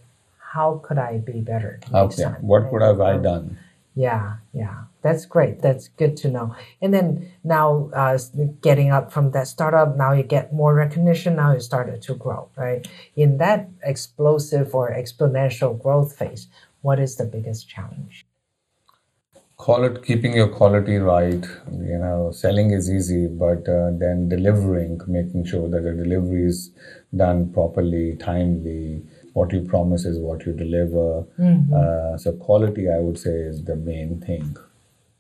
how 0.54 0.82
could 0.84 0.98
I 0.98 1.18
be 1.18 1.40
better 1.42 1.80
next 1.92 2.20
Okay, 2.20 2.24
time? 2.24 2.42
what 2.48 2.70
could 2.70 2.82
have 2.82 3.02
I 3.02 3.18
done? 3.18 3.58
Yeah, 3.96 4.36
yeah, 4.54 4.84
that's 5.04 5.26
great. 5.26 5.62
That's 5.62 5.90
good 5.90 6.16
to 6.18 6.30
know. 6.30 6.56
And 6.82 6.94
then 6.94 7.32
now, 7.44 7.92
uh, 7.94 8.18
getting 8.62 8.90
up 8.90 9.12
from 9.12 9.32
that 9.32 9.48
startup, 9.48 9.98
now 9.98 10.14
you 10.14 10.24
get 10.24 10.54
more 10.54 10.74
recognition. 10.74 11.36
Now 11.36 11.54
you 11.54 11.60
started 11.60 12.02
to 12.04 12.16
grow, 12.16 12.50
right? 12.56 12.88
In 13.16 13.38
that 13.38 13.70
explosive 13.84 14.74
or 14.74 14.92
exponential 14.92 15.80
growth 15.80 16.18
phase, 16.18 16.48
what 16.82 17.00
is 17.00 17.18
the 17.18 17.26
biggest 17.26 17.70
challenge? 17.70 18.26
Call 19.58 19.84
it 19.84 20.04
keeping 20.04 20.34
your 20.34 20.48
quality 20.48 20.98
right. 20.98 21.46
You 21.72 22.00
know, 22.00 22.32
selling 22.34 22.72
is 22.72 22.90
easy, 22.90 23.28
but 23.28 23.68
uh, 23.68 23.92
then 23.94 24.30
delivering, 24.30 25.00
making 25.08 25.46
sure 25.46 25.70
that 25.70 25.84
the 25.84 25.94
delivery 25.94 26.46
is 26.46 26.72
done 27.16 27.52
properly, 27.52 28.16
timely. 28.16 29.04
What 29.34 29.52
you 29.52 29.62
promise 29.62 30.06
is 30.06 30.18
what 30.18 30.46
you 30.46 30.54
deliver. 30.54 31.24
Mm-hmm. 31.40 31.74
Uh, 31.74 32.18
so 32.18 32.34
quality, 32.34 32.90
I 32.90 33.00
would 33.00 33.18
say, 33.18 33.32
is 33.32 33.64
the 33.64 33.76
main 33.76 34.22
thing. 34.22 34.56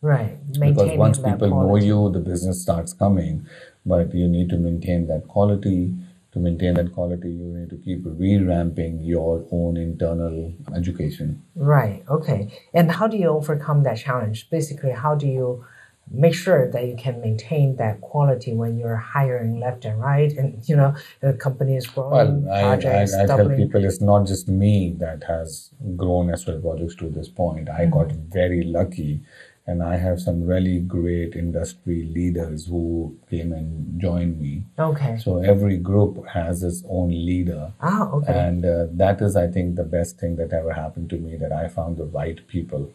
Right, 0.03 0.37
Because 0.51 0.97
once 0.97 1.17
people 1.17 1.47
know 1.47 1.77
you, 1.77 2.11
the 2.11 2.19
business 2.19 2.61
starts 2.61 2.91
coming. 2.91 3.47
But 3.85 4.13
you 4.13 4.27
need 4.27 4.49
to 4.49 4.57
maintain 4.57 5.07
that 5.07 5.29
quality. 5.29 5.93
To 6.33 6.39
maintain 6.39 6.73
that 6.73 6.93
quality, 6.93 7.29
you 7.29 7.45
need 7.45 7.69
to 7.69 7.77
keep 7.77 8.01
re-ramping 8.03 8.99
your 8.99 9.45
own 9.51 9.77
internal 9.77 10.51
education. 10.75 11.41
Right. 11.55 12.03
Okay. 12.09 12.49
And 12.73 12.91
how 12.91 13.07
do 13.07 13.15
you 13.15 13.27
overcome 13.27 13.83
that 13.83 13.97
challenge? 13.97 14.49
Basically, 14.49 14.91
how 14.91 15.15
do 15.15 15.27
you 15.27 15.63
make 16.11 16.35
sure 16.35 16.69
that 16.71 16.85
you 16.85 16.95
can 16.97 17.21
maintain 17.21 17.75
that 17.77 18.01
quality 18.01 18.53
when 18.53 18.77
you're 18.77 18.97
hiring 18.97 19.59
left 19.59 19.85
and 19.85 19.99
right, 19.99 20.31
and 20.33 20.67
you 20.67 20.75
know 20.75 20.93
the 21.21 21.33
company 21.33 21.77
is 21.77 21.87
growing, 21.87 22.43
Well, 22.43 22.53
I, 22.53 22.59
I, 22.59 22.63
projects 22.75 23.13
I 23.13 23.25
tell 23.25 23.37
doubling. 23.37 23.57
people 23.57 23.85
it's 23.85 24.01
not 24.01 24.27
just 24.27 24.47
me 24.47 24.95
that 24.99 25.23
has 25.23 25.71
grown 25.95 26.35
SOA 26.35 26.59
projects 26.59 26.95
to 26.95 27.09
this 27.09 27.29
point. 27.29 27.69
I 27.69 27.85
mm-hmm. 27.85 27.91
got 27.91 28.11
very 28.11 28.63
lucky, 28.63 29.21
and 29.65 29.81
I 29.81 29.95
have 29.95 30.19
some 30.19 30.43
really 30.43 30.79
great 30.79 31.35
industry 31.35 32.09
leaders 32.13 32.67
who 32.67 33.17
came 33.29 33.53
and 33.53 33.99
joined 33.99 34.39
me. 34.41 34.63
Okay. 34.77 35.17
So 35.17 35.37
every 35.37 35.77
group 35.77 36.25
has 36.27 36.63
its 36.63 36.83
own 36.89 37.09
leader. 37.09 37.71
Ah. 37.81 38.09
Okay. 38.11 38.33
And 38.33 38.65
uh, 38.65 38.87
that 38.91 39.21
is, 39.21 39.35
I 39.37 39.47
think, 39.47 39.75
the 39.75 39.85
best 39.85 40.19
thing 40.19 40.35
that 40.35 40.51
ever 40.51 40.73
happened 40.73 41.09
to 41.11 41.17
me 41.17 41.37
that 41.37 41.53
I 41.53 41.69
found 41.69 41.97
the 41.97 42.05
right 42.05 42.45
people. 42.47 42.91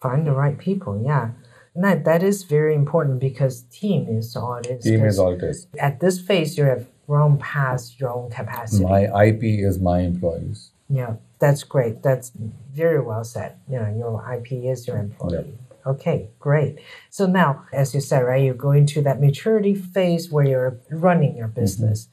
Find 0.00 0.26
the 0.26 0.32
right 0.32 0.58
people. 0.58 1.00
Yeah. 1.04 1.30
And 1.74 1.84
that, 1.84 2.04
that 2.04 2.22
is 2.24 2.42
very 2.42 2.74
important 2.74 3.20
because 3.20 3.62
team 3.62 4.08
is 4.08 4.34
all 4.34 4.56
it 4.56 4.66
is. 4.66 4.84
Team 4.84 5.04
is 5.04 5.18
all 5.18 5.32
it 5.32 5.42
is. 5.42 5.68
At 5.78 6.00
this 6.00 6.20
phase, 6.20 6.58
you 6.58 6.64
have 6.64 6.86
grown 7.06 7.38
past 7.38 8.00
your 8.00 8.10
own 8.10 8.30
capacity. 8.30 8.84
My 8.84 9.26
IP 9.26 9.42
is 9.42 9.78
my 9.78 10.00
employees. 10.00 10.70
Yeah, 10.88 11.16
that's 11.38 11.64
great. 11.64 12.02
That's 12.02 12.30
very 12.72 13.00
well 13.00 13.24
said. 13.24 13.56
You 13.68 13.78
know, 13.78 13.94
your 13.96 14.34
IP 14.34 14.64
is 14.64 14.86
your 14.86 14.98
employee. 14.98 15.54
Okay, 15.86 16.30
great. 16.38 16.78
So 17.10 17.26
now, 17.26 17.66
as 17.72 17.94
you 17.94 18.00
said, 18.00 18.20
right, 18.20 18.42
you 18.42 18.54
go 18.54 18.72
into 18.72 19.02
that 19.02 19.20
maturity 19.20 19.74
phase 19.74 20.30
where 20.30 20.44
you're 20.44 20.80
running 20.90 21.36
your 21.36 21.48
business 21.48 22.08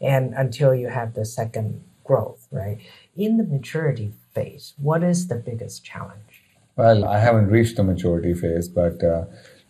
and 0.00 0.32
until 0.34 0.74
you 0.74 0.88
have 0.88 1.14
the 1.14 1.24
second 1.24 1.82
growth, 2.04 2.46
right? 2.50 2.78
In 3.16 3.36
the 3.36 3.44
maturity 3.44 4.12
phase, 4.32 4.74
what 4.78 5.02
is 5.02 5.26
the 5.26 5.34
biggest 5.34 5.84
challenge? 5.84 6.42
Well, 6.76 7.04
I 7.04 7.18
haven't 7.18 7.48
reached 7.48 7.76
the 7.76 7.82
maturity 7.82 8.34
phase, 8.34 8.68
but 8.68 9.02
uh, 9.02 9.24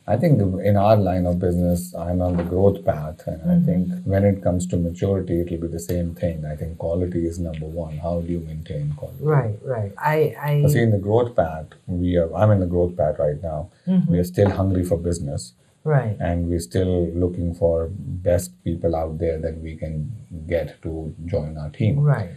I 0.08 0.16
think 0.16 0.38
the, 0.38 0.58
in 0.58 0.76
our 0.76 0.96
line 0.96 1.26
of 1.26 1.40
business, 1.40 1.92
I'm 1.94 2.22
on 2.22 2.36
the 2.36 2.44
growth 2.44 2.84
path. 2.84 3.26
And 3.26 3.42
I 3.42 3.54
mm-hmm. 3.54 3.66
think 3.66 4.04
when 4.04 4.24
it 4.24 4.42
comes 4.42 4.66
to 4.68 4.76
maturity, 4.76 5.40
it'll 5.40 5.58
be 5.62 5.66
the 5.66 5.80
same 5.80 6.14
thing. 6.14 6.44
I 6.44 6.54
think 6.54 6.78
quality 6.78 7.26
is 7.26 7.40
number 7.40 7.66
one. 7.66 7.98
How 7.98 8.20
do 8.20 8.32
you 8.32 8.40
maintain 8.40 8.92
quality? 8.96 9.24
Right, 9.24 9.58
right. 9.62 9.92
I, 9.98 10.62
So 10.62 10.68
see, 10.68 10.82
in 10.82 10.92
the 10.92 10.98
growth 10.98 11.34
path, 11.34 11.66
we 11.86 12.16
are, 12.16 12.32
I'm 12.34 12.52
in 12.52 12.60
the 12.60 12.66
growth 12.66 12.96
path 12.96 13.16
right 13.18 13.42
now. 13.42 13.70
Mm-hmm. 13.88 14.12
We 14.12 14.18
are 14.18 14.24
still 14.24 14.50
hungry 14.50 14.84
for 14.84 14.96
business 14.96 15.54
right, 15.86 16.16
and 16.20 16.48
we're 16.48 16.60
still 16.60 17.08
looking 17.10 17.54
for 17.54 17.88
best 17.90 18.52
people 18.64 18.94
out 18.94 19.18
there 19.18 19.38
that 19.38 19.58
we 19.58 19.76
can 19.76 20.12
get 20.46 20.82
to 20.82 21.14
join 21.24 21.56
our 21.56 21.70
team. 21.70 22.00
right. 22.00 22.30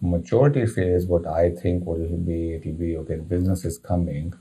maturity 0.00 0.66
phase, 0.66 1.06
what 1.06 1.26
I 1.26 1.50
think 1.50 1.84
what 1.84 2.00
it'll 2.00 2.18
be, 2.18 2.54
it'll 2.54 2.72
be 2.72 2.96
okay, 2.98 3.16
business 3.16 3.64
is 3.64 3.78
coming. 3.78 4.34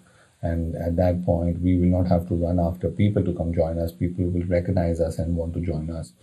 And 0.50 0.76
at 0.88 0.96
that 1.02 1.16
point, 1.30 1.62
we 1.68 1.74
will 1.80 1.94
not 1.98 2.08
have 2.14 2.28
to 2.30 2.36
run 2.46 2.60
after 2.60 2.90
people 3.02 3.24
to 3.28 3.34
come 3.40 3.52
join 3.62 3.80
us. 3.86 3.92
People 4.04 4.26
will 4.34 4.48
recognize 4.58 5.00
us 5.08 5.18
and 5.22 5.36
want 5.42 5.54
to 5.56 5.62
join 5.72 5.90
us. 6.00 6.14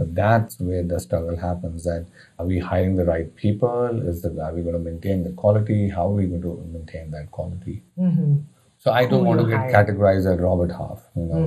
But 0.00 0.14
that's 0.14 0.60
where 0.66 0.82
the 0.90 0.98
struggle 1.06 1.36
happens. 1.44 1.84
That 1.84 2.06
are 2.38 2.46
we 2.52 2.58
hiring 2.70 2.96
the 2.96 3.06
right 3.12 3.28
people? 3.44 4.02
Is 4.10 4.22
the 4.22 4.30
are 4.46 4.52
we 4.58 4.62
going 4.68 4.78
to 4.80 4.84
maintain 4.90 5.24
the 5.28 5.32
quality? 5.42 5.80
How 5.98 6.06
are 6.10 6.16
we 6.22 6.26
going 6.32 6.42
to 6.42 6.54
maintain 6.76 7.10
that 7.16 7.30
quality? 7.38 7.76
hmm 7.96 8.34
So 8.84 8.92
I 8.92 9.02
don't 9.06 9.20
Who 9.24 9.26
want 9.30 9.40
to 9.44 9.46
get 9.54 9.62
hire. 9.64 9.72
categorized 9.78 10.26
as 10.32 10.38
Robert 10.48 10.72
Half. 10.80 11.00
You 11.20 11.26
know, 11.30 11.44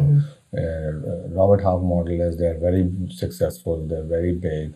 uh, 0.61 0.61
uh, 0.61 1.27
Robert 1.39 1.61
Half 1.67 1.81
model 1.93 2.19
is 2.27 2.37
they're 2.41 2.59
very 2.67 2.83
successful, 3.23 3.85
they're 3.91 4.09
very 4.17 4.33
big, 4.33 4.73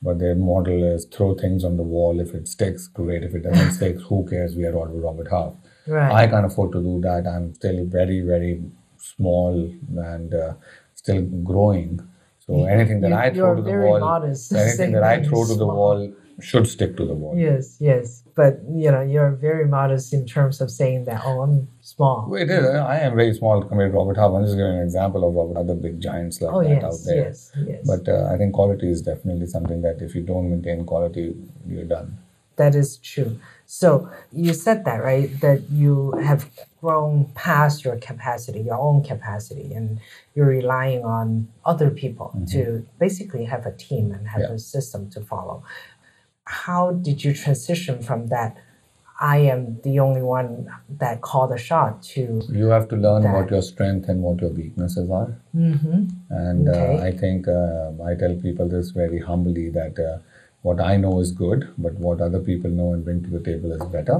but 0.00 0.18
their 0.24 0.36
model 0.36 0.84
is 0.94 1.04
throw 1.16 1.34
things 1.44 1.64
on 1.64 1.76
the 1.76 1.88
wall. 1.96 2.20
If 2.26 2.34
it 2.40 2.46
sticks, 2.56 2.86
great. 3.00 3.22
If 3.30 3.34
it 3.34 3.42
doesn't 3.48 3.72
stick, 3.80 3.96
who 4.08 4.26
cares? 4.34 4.56
We 4.56 4.64
are 4.70 4.76
all 4.82 4.86
Robert 5.08 5.28
Half. 5.36 5.54
Right. 5.86 6.12
I 6.12 6.26
can't 6.26 6.46
afford 6.46 6.72
to 6.72 6.80
do 6.82 7.00
that. 7.02 7.26
I'm 7.26 7.54
still 7.54 7.84
very, 7.86 8.20
very 8.20 8.62
small 8.98 9.54
and 9.96 10.34
uh, 10.34 10.54
still 10.94 11.22
growing. 11.22 12.00
So 12.40 12.64
anything 12.64 13.00
that 13.02 13.10
You- 13.10 13.16
I 13.16 13.30
throw 13.32 13.54
to 13.56 13.62
the 13.62 13.72
wall, 13.72 14.00
modest, 14.00 14.52
anything 14.64 14.92
that 14.92 15.02
I 15.02 15.22
throw 15.22 15.44
to 15.46 15.54
the 15.54 15.66
wall 15.66 16.12
should 16.38 16.66
stick 16.66 16.96
to 16.98 17.04
the 17.06 17.14
wall. 17.14 17.34
Yes, 17.36 17.76
yes. 17.80 18.22
But 18.34 18.60
you 18.70 18.90
know, 18.90 19.00
you're 19.00 19.30
very 19.30 19.66
modest 19.66 20.12
in 20.12 20.26
terms 20.26 20.60
of 20.60 20.70
saying 20.70 21.06
that, 21.06 21.22
oh, 21.24 21.40
I'm 21.40 21.68
small. 21.80 22.34
It 22.34 22.50
is. 22.50 22.64
I 22.66 22.98
am 22.98 23.16
very 23.16 23.32
small 23.34 23.62
compared 23.64 23.92
to 23.92 23.96
Robert 23.98 24.16
Half. 24.18 24.32
I'm 24.32 24.44
just 24.44 24.56
giving 24.56 24.76
an 24.76 24.82
example 24.82 25.26
of 25.26 25.34
Robert, 25.34 25.56
other 25.58 25.74
big 25.74 25.98
giants 26.00 26.40
like 26.42 26.52
Oh 26.52 26.62
that 26.62 26.84
out 26.84 26.92
yes, 26.92 27.04
there. 27.04 27.16
yes, 27.24 27.52
yes. 27.66 27.82
But 27.86 28.06
uh, 28.08 28.30
I 28.32 28.36
think 28.36 28.52
quality 28.52 28.88
is 28.90 29.00
definitely 29.02 29.46
something 29.46 29.80
that 29.82 30.02
if 30.02 30.14
you 30.14 30.22
don't 30.22 30.50
maintain 30.50 30.84
quality, 30.84 31.34
you're 31.66 31.84
done. 31.84 32.18
that 32.56 32.74
is 32.74 32.98
true. 32.98 33.38
So 33.66 34.08
you 34.32 34.54
said 34.54 34.84
that, 34.84 35.02
right? 35.02 35.28
That 35.40 35.68
you 35.70 36.12
have 36.22 36.48
grown 36.80 37.26
past 37.34 37.84
your 37.84 37.96
capacity, 37.96 38.60
your 38.60 38.78
own 38.78 39.02
capacity, 39.02 39.74
and 39.74 39.98
you're 40.34 40.46
relying 40.46 41.04
on 41.04 41.48
other 41.64 41.90
people 41.90 42.30
to 42.52 42.86
basically 42.98 43.44
have 43.44 43.66
a 43.66 43.72
team 43.72 44.12
and 44.12 44.28
have 44.28 44.42
Yeah. 44.42 44.52
a 44.52 44.58
system 44.58 45.10
to 45.10 45.20
follow. 45.20 45.64
How 46.44 46.92
did 46.92 47.24
you 47.24 47.32
transition 47.34 48.00
from 48.02 48.28
that? 48.28 48.56
I 49.18 49.38
am 49.38 49.80
the 49.82 49.98
only 49.98 50.22
one 50.22 50.68
that 50.98 51.22
called 51.22 51.50
the 51.50 51.58
shot 51.58 52.02
to 52.14 52.42
You 52.48 52.66
have 52.66 52.86
to 52.88 52.96
learn 52.96 53.22
That. 53.22 53.34
what 53.34 53.50
your 53.50 53.62
strength 53.62 54.08
and 54.10 54.22
what 54.22 54.40
your 54.42 54.50
weaknesses 54.50 55.10
are. 55.10 55.30
Mhm. 55.54 56.10
And 56.30 56.68
Okay. 56.68 56.98
uh, 56.98 57.08
I 57.08 57.10
think 57.22 57.48
uh, 57.48 57.92
I 58.10 58.14
tell 58.14 58.34
people 58.36 58.68
this 58.68 58.90
very 58.90 59.18
humbly 59.18 59.70
that 59.70 59.98
uh, 59.98 60.18
what 60.66 60.80
I 60.80 60.96
know 60.96 61.20
is 61.20 61.30
good, 61.32 61.60
but 61.78 61.94
what 61.94 62.20
other 62.20 62.40
people 62.40 62.70
know 62.70 62.92
and 62.92 63.04
bring 63.04 63.22
to 63.24 63.30
the 63.30 63.42
table 63.50 63.70
is 63.72 63.84
better. 63.96 64.18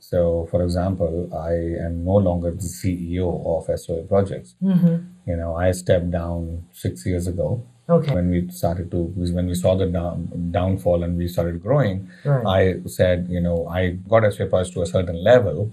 So, 0.00 0.46
for 0.50 0.62
example, 0.62 1.12
I 1.34 1.52
am 1.86 2.04
no 2.04 2.16
longer 2.28 2.50
the 2.52 2.68
CEO 2.80 3.28
of 3.54 3.80
SOA 3.80 4.02
Projects. 4.12 4.54
Mm-hmm. 4.62 4.96
You 5.30 5.36
know, 5.36 5.56
I 5.56 5.72
stepped 5.72 6.10
down 6.10 6.64
six 6.72 7.04
years 7.06 7.26
ago 7.26 7.48
Okay. 7.90 8.14
when 8.14 8.28
we 8.30 8.38
started 8.50 8.90
to 8.94 8.98
when 9.38 9.46
we 9.52 9.54
saw 9.54 9.74
the 9.82 9.86
down, 9.86 10.28
downfall 10.56 11.02
and 11.04 11.16
we 11.16 11.26
started 11.26 11.62
growing. 11.66 12.08
Right. 12.24 12.46
I 12.58 12.88
said, 12.98 13.26
you 13.36 13.40
know, 13.40 13.66
I 13.66 13.80
got 14.12 14.30
SOA 14.32 14.46
Projects 14.52 14.74
to 14.74 14.82
a 14.82 14.86
certain 14.86 15.18
level. 15.30 15.72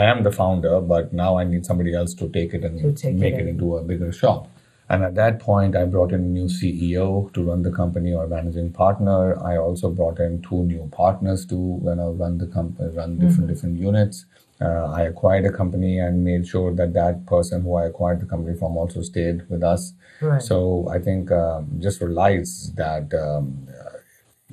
I 0.00 0.02
am 0.12 0.22
the 0.24 0.32
founder, 0.32 0.80
but 0.80 1.12
now 1.12 1.30
I 1.38 1.44
need 1.44 1.64
somebody 1.70 1.94
else 1.94 2.14
to 2.14 2.28
take 2.38 2.52
it 2.58 2.64
and 2.64 2.80
To 2.82 2.92
take 3.04 3.14
make 3.14 3.34
it 3.34 3.40
it, 3.40 3.42
in. 3.42 3.48
into 3.54 3.76
a 3.76 3.82
bigger 3.92 4.10
shop. 4.22 4.48
And 4.88 5.04
at 5.04 5.14
that 5.14 5.40
point, 5.40 5.74
I 5.76 5.84
brought 5.84 6.12
in 6.12 6.20
a 6.20 6.32
new 6.38 6.46
CEO 6.46 7.32
to 7.32 7.42
run 7.42 7.62
the 7.62 7.70
company 7.70 8.12
or 8.12 8.26
managing 8.26 8.72
partner. 8.72 9.38
I 9.42 9.56
also 9.56 9.90
brought 9.90 10.18
in 10.18 10.42
two 10.42 10.64
new 10.64 10.88
partners 10.92 11.46
to 11.46 11.54
you 11.54 11.94
know, 11.94 12.12
run 12.12 12.38
the 12.38 12.46
company, 12.46 12.90
run 12.94 13.18
different 13.18 13.48
different 13.48 13.78
units. 13.78 14.26
Uh, 14.60 14.92
I 14.92 15.02
acquired 15.02 15.44
a 15.44 15.52
company 15.52 15.98
and 15.98 16.24
made 16.24 16.46
sure 16.46 16.72
that 16.74 16.92
that 16.92 17.26
person 17.26 17.62
who 17.62 17.74
I 17.74 17.86
acquired 17.86 18.20
the 18.20 18.26
company 18.26 18.56
from 18.56 18.76
also 18.76 19.02
stayed 19.02 19.48
with 19.48 19.62
us. 19.62 19.92
Right. 20.20 20.40
So 20.40 20.88
I 20.88 20.98
think 21.00 21.32
um, 21.32 21.68
just 21.80 22.00
realize 22.00 22.72
that 22.76 23.12
um, 23.14 23.66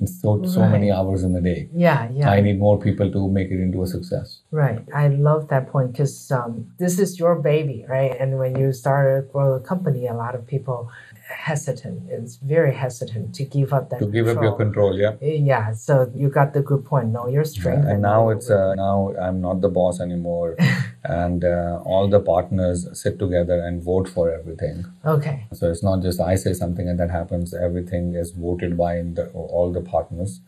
uh, 0.00 0.04
it's 0.04 0.20
so 0.20 0.42
so 0.44 0.68
many 0.68 0.90
hours 0.90 1.22
in 1.22 1.32
the 1.32 1.40
day. 1.40 1.68
yeah, 1.74 2.08
yeah. 2.12 2.30
I 2.30 2.40
need 2.40 2.58
more 2.58 2.78
people 2.78 3.10
to 3.10 3.28
make 3.28 3.50
it 3.50 3.60
into 3.60 3.82
a 3.82 3.86
success. 3.86 4.40
Right. 4.50 4.80
I 4.94 5.08
love 5.08 5.48
that 5.48 5.70
point 5.70 5.92
because 5.92 6.30
um, 6.30 6.72
this 6.78 6.98
is 6.98 7.18
your 7.18 7.36
baby, 7.36 7.84
right? 7.88 8.16
And 8.18 8.38
when 8.38 8.58
you 8.58 8.72
start 8.72 9.26
to 9.26 9.32
grow 9.32 9.54
a 9.54 9.60
company, 9.60 10.06
a 10.06 10.14
lot 10.14 10.34
of 10.34 10.46
people 10.46 10.90
hesitant. 11.30 12.02
It's 12.10 12.36
very 12.36 12.74
hesitant 12.74 13.34
to 13.36 13.44
give 13.44 13.72
up 13.72 13.90
that 13.90 14.00
To 14.00 14.06
give 14.06 14.28
up 14.28 14.42
your 14.42 14.56
control. 14.56 14.90
control, 14.92 15.20
yeah. 15.20 15.28
Yeah. 15.52 15.72
So 15.72 16.10
you 16.14 16.28
got 16.28 16.52
the 16.52 16.60
good 16.60 16.84
point. 16.84 17.08
Know 17.08 17.28
your 17.28 17.44
strength. 17.44 17.86
and 17.86 18.02
know 18.02 18.08
now 18.26 18.28
it's 18.30 18.50
uh, 18.50 18.74
now 18.74 19.12
I'm 19.20 19.40
not 19.40 19.60
the 19.60 19.68
boss 19.68 20.00
anymore, 20.00 20.56
and 21.04 21.44
uh, 21.44 21.80
all 21.84 22.08
the 22.08 22.20
partners 22.20 22.86
sit 22.92 23.18
together 23.18 23.58
and 23.60 23.82
vote 23.82 24.08
for 24.08 24.30
everything. 24.30 24.84
okay. 25.04 25.46
So 25.52 25.70
it's 25.70 25.82
not 25.82 26.02
just 26.02 26.20
I 26.20 26.34
say 26.36 26.52
something 26.52 26.88
and 26.88 26.98
that 27.00 27.10
happens. 27.10 27.54
Everything 27.54 28.14
is 28.14 28.30
voted 28.32 28.76
by 28.76 29.02
the, 29.02 29.28
all 29.32 29.72
the 29.72 29.80
partners, 29.80 30.40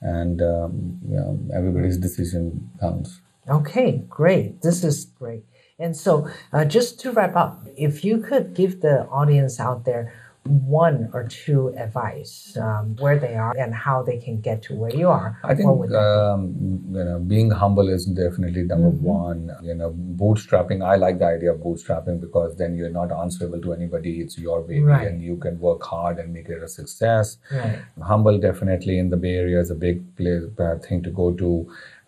and 0.00 0.40
um, 0.42 0.98
you 1.08 1.16
know, 1.16 1.38
everybody's 1.54 1.98
decision 1.98 2.70
counts. 2.80 3.20
Okay, 3.48 4.04
great. 4.08 4.60
This 4.62 4.84
is 4.84 5.06
great. 5.06 5.44
And 5.80 5.96
so, 5.96 6.28
uh, 6.52 6.64
just 6.64 6.98
to 7.00 7.12
wrap 7.12 7.36
up, 7.36 7.64
if 7.76 8.04
you 8.04 8.18
could 8.18 8.52
give 8.52 8.80
the 8.80 9.06
audience 9.08 9.60
out 9.60 9.84
there 9.84 10.12
one 10.48 11.10
or 11.12 11.24
two 11.28 11.68
advice 11.76 12.56
um, 12.60 12.96
where 12.98 13.18
they 13.18 13.34
are 13.34 13.54
and 13.56 13.74
how 13.74 14.02
they 14.02 14.18
can 14.18 14.40
get 14.40 14.62
to 14.62 14.74
where 14.74 14.94
you 14.94 15.08
are, 15.08 15.38
I 15.44 15.54
think 15.54 15.66
what 15.68 15.78
would 15.78 15.90
that 15.90 15.98
um, 15.98 16.42
you 16.92 17.04
know 17.04 17.18
being 17.18 17.50
humble 17.50 17.88
is 17.88 18.06
definitely 18.06 18.62
number 18.62 18.88
Mm-hmm. 18.88 19.04
one. 19.04 19.50
You 19.62 19.74
know, 19.74 19.90
bootstrapping. 20.22 20.84
I 20.84 20.96
like 20.96 21.18
the 21.18 21.26
idea 21.26 21.52
of 21.52 21.60
bootstrapping 21.60 22.20
because 22.20 22.56
then 22.56 22.76
you're 22.76 22.90
not 22.90 23.12
answerable 23.12 23.60
to 23.62 23.72
anybody. 23.72 24.20
It's 24.20 24.38
your 24.38 24.62
baby, 24.62 24.82
Right. 24.82 25.06
and 25.08 25.22
you 25.22 25.36
can 25.36 25.58
work 25.60 25.82
hard 25.84 26.18
and 26.18 26.32
make 26.32 26.48
it 26.48 26.62
a 26.62 26.68
success. 26.68 27.38
Right. 27.52 27.78
Humble 28.02 28.38
definitely 28.38 28.98
in 28.98 29.10
the 29.10 29.16
Bay 29.16 29.36
Area 29.36 29.60
is 29.60 29.70
a 29.70 29.74
big 29.74 30.02
place, 30.16 30.44
uh, 30.58 30.76
thing 30.88 31.02
to 31.02 31.10
go 31.10 31.32
to. 31.32 31.52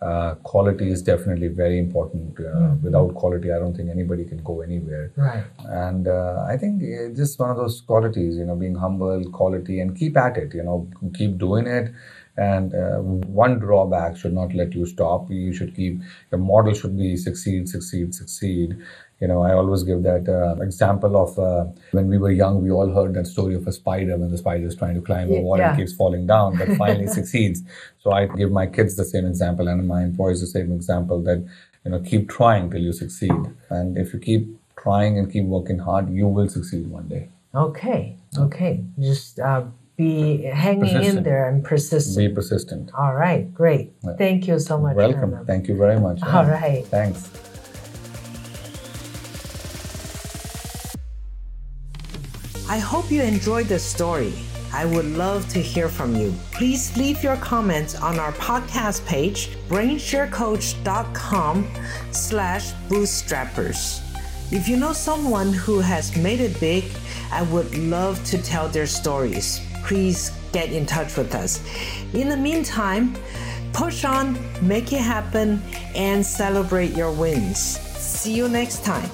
Uh, 0.01 0.33
quality 0.43 0.89
is 0.89 1.01
definitely 1.03 1.47
very 1.47 1.77
important. 1.79 2.39
Uh, 2.39 2.43
Mm-hmm. 2.43 2.83
Without 2.85 3.13
quality, 3.15 3.51
I 3.51 3.59
don't 3.59 3.75
think 3.75 3.89
anybody 3.89 4.25
can 4.25 4.37
go 4.43 4.61
anywhere. 4.61 5.11
Right. 5.15 5.43
And 5.65 6.07
uh, 6.07 6.45
I 6.47 6.57
think 6.57 6.81
it's 6.81 7.17
just 7.17 7.39
one 7.39 7.49
of 7.49 7.57
those 7.57 7.81
qualities, 7.81 8.35
you 8.37 8.45
know, 8.45 8.55
being 8.55 8.75
humble, 8.75 9.23
quality, 9.31 9.79
and 9.79 9.95
keep 9.95 10.17
at 10.17 10.37
it. 10.37 10.53
You 10.53 10.63
know, 10.63 10.87
keep 11.13 11.37
doing 11.37 11.67
it. 11.67 11.91
And 12.37 12.73
uh, 12.73 12.97
one 13.43 13.59
drawback 13.59 14.17
should 14.17 14.33
not 14.33 14.53
let 14.55 14.73
you 14.73 14.85
stop. 14.85 15.29
You 15.29 15.53
should 15.53 15.75
keep 15.75 15.99
your 16.31 16.39
model 16.39 16.73
should 16.73 16.97
be 16.97 17.17
succeed, 17.17 17.67
succeed, 17.69 18.15
succeed. 18.15 18.77
You 19.21 19.27
know, 19.27 19.43
I 19.43 19.53
always 19.53 19.83
give 19.83 20.01
that 20.01 20.27
uh, 20.27 20.59
example 20.63 21.15
of 21.15 21.37
uh, 21.37 21.71
when 21.91 22.07
we 22.07 22.17
were 22.17 22.31
young, 22.31 22.63
we 22.63 22.71
all 22.71 22.89
heard 22.91 23.13
that 23.13 23.27
story 23.27 23.53
of 23.53 23.67
a 23.67 23.71
spider 23.71 24.17
when 24.17 24.31
the 24.31 24.37
spider 24.37 24.65
is 24.65 24.75
trying 24.75 24.95
to 24.95 25.01
climb 25.01 25.29
a 25.29 25.39
wall 25.39 25.59
yeah. 25.59 25.69
and 25.69 25.77
keeps 25.79 25.93
falling 25.93 26.25
down, 26.25 26.57
but 26.57 26.67
finally 26.75 27.05
succeeds. 27.19 27.61
So 27.99 28.11
I 28.11 28.25
give 28.25 28.51
my 28.51 28.65
kids 28.65 28.95
the 28.95 29.05
same 29.05 29.27
example 29.27 29.67
and 29.67 29.87
my 29.87 30.01
employees 30.01 30.41
the 30.41 30.47
same 30.47 30.71
example 30.71 31.21
that 31.21 31.47
you 31.85 31.91
know 31.91 31.99
keep 31.99 32.29
trying 32.29 32.71
till 32.71 32.81
you 32.81 32.93
succeed, 32.93 33.39
and 33.69 33.95
if 33.95 34.11
you 34.11 34.19
keep 34.19 34.47
trying 34.75 35.19
and 35.19 35.31
keep 35.31 35.45
working 35.45 35.77
hard, 35.77 36.09
you 36.09 36.27
will 36.27 36.49
succeed 36.49 36.87
one 36.87 37.07
day. 37.07 37.29
Okay. 37.53 38.17
Okay. 38.37 38.83
Just 38.99 39.39
uh, 39.39 39.65
be 39.97 40.41
hanging 40.43 41.03
in 41.03 41.21
there 41.21 41.47
and 41.47 41.63
persistent. 41.63 42.17
Be 42.17 42.33
persistent. 42.33 42.91
All 42.97 43.13
right. 43.13 43.53
Great. 43.53 43.93
Thank 44.17 44.47
you 44.47 44.57
so 44.57 44.79
much. 44.79 44.95
Welcome. 44.95 45.35
Anna. 45.35 45.45
Thank 45.45 45.67
you 45.67 45.75
very 45.77 45.99
much. 45.99 46.23
All 46.23 46.45
right. 46.45 46.85
Thanks. 46.87 47.29
I 52.71 52.79
hope 52.79 53.11
you 53.11 53.21
enjoyed 53.21 53.67
this 53.67 53.83
story. 53.83 54.33
I 54.71 54.85
would 54.85 55.03
love 55.03 55.49
to 55.49 55.59
hear 55.59 55.89
from 55.89 56.15
you. 56.15 56.33
Please 56.53 56.95
leave 56.95 57.21
your 57.21 57.35
comments 57.35 57.95
on 57.95 58.17
our 58.17 58.31
podcast 58.31 59.05
page, 59.05 59.49
brainsharecoach.com 59.67 61.67
slash 62.11 62.71
bootstrappers. 62.87 63.99
If 64.53 64.69
you 64.69 64.77
know 64.77 64.93
someone 64.93 65.51
who 65.51 65.81
has 65.81 66.15
made 66.15 66.39
it 66.39 66.57
big, 66.61 66.85
I 67.29 67.41
would 67.41 67.77
love 67.77 68.23
to 68.27 68.41
tell 68.41 68.69
their 68.69 68.87
stories. 68.87 69.59
Please 69.83 70.31
get 70.53 70.71
in 70.71 70.85
touch 70.85 71.17
with 71.17 71.35
us. 71.35 71.59
In 72.13 72.29
the 72.29 72.37
meantime, 72.37 73.17
push 73.73 74.05
on, 74.05 74.39
make 74.65 74.93
it 74.93 75.01
happen, 75.01 75.61
and 75.93 76.25
celebrate 76.25 76.95
your 76.95 77.11
wins. 77.11 77.59
See 77.59 78.33
you 78.33 78.47
next 78.47 78.85
time. 78.85 79.09